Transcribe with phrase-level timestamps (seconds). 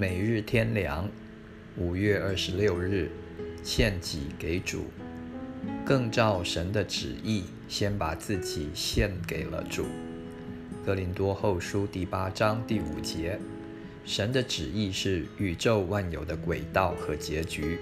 [0.00, 1.10] 每日天粮，
[1.76, 3.10] 五月二十六日，
[3.64, 4.84] 献己给主，
[5.84, 9.86] 更照神的旨意，先把自己献给了主。
[10.86, 13.40] 格林多后书第八章第五节，
[14.04, 17.80] 神的旨意是宇宙万有的轨道和结局，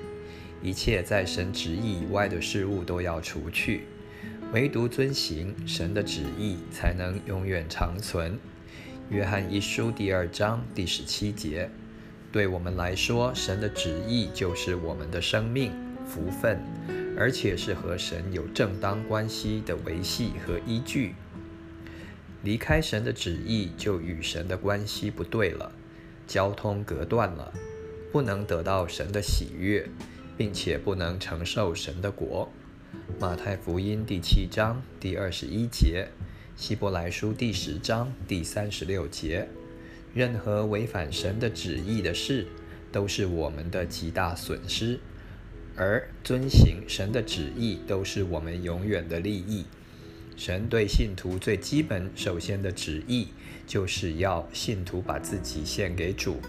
[0.63, 3.83] 一切在神旨意以外的事物都要除去，
[4.55, 8.39] 唯独遵行神的旨意，才能永远长存。
[9.11, 11.71] 约翰一书第二章第十七节，
[12.37, 15.73] 对我们来说，神的旨意就是我们的生命
[16.07, 16.61] 福分，
[17.17, 21.15] 而且是和神有正当关系的维系和依据。
[22.43, 25.73] 离开神的旨意，就与神的关系不对了，
[26.27, 27.51] 交通隔断了，
[28.13, 29.89] 不能得到神的喜悦，
[30.37, 32.53] 并且不能承受神的国。
[33.19, 36.09] 马太福音第七章第二十一节。
[36.55, 39.49] 希伯来书第十章第三十六节：
[40.17, 42.47] 任何违反神的旨意的事，
[42.91, 44.97] 都是我们的极大损失；
[45.77, 49.67] 而遵行神的旨意，都是我们永远的利益。
[50.35, 53.29] 神对信徒最基本、首先的旨意，
[53.67, 56.41] 就是要信徒把自己献给主，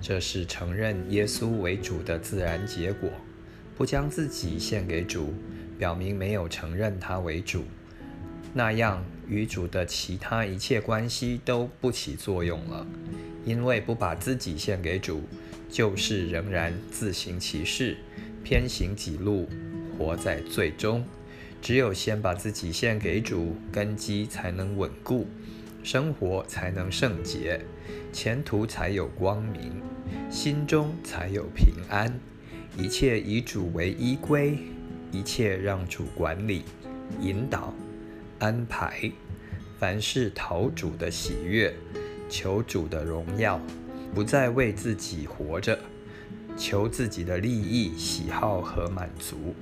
[0.00, 3.10] 这是承认耶稣为主的自然结果。
[3.76, 5.34] 不将自己献给主，
[5.76, 7.64] 表明没有承认他为主。
[8.52, 12.86] 那样，与主的其他一切关系都不起作用了，
[13.44, 15.22] 因为不把自己献给主，
[15.70, 17.96] 就是仍然自行其事，
[18.42, 19.48] 偏行己路，
[19.96, 21.04] 活在最终。
[21.62, 25.28] 只有先把自己献给主，根基才能稳固，
[25.84, 27.60] 生活才能圣洁，
[28.12, 29.80] 前途才有光明，
[30.28, 32.12] 心中才有平安。
[32.76, 34.58] 一切以主为依归，
[35.12, 36.64] 一切让主管理、
[37.20, 37.72] 引导。
[38.40, 39.12] 安排，
[39.78, 41.74] 凡事讨主的喜悦，
[42.28, 43.60] 求主的荣耀，
[44.14, 45.78] 不再为自己活着，
[46.56, 49.54] 求自己的利益、喜好和满足。